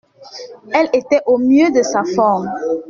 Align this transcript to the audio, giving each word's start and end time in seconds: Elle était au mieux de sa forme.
Elle 0.73 0.89
était 0.93 1.21
au 1.27 1.37
mieux 1.37 1.69
de 1.71 1.83
sa 1.83 2.01
forme. 2.03 2.49